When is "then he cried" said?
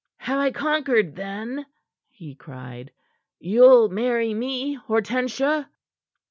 1.15-2.89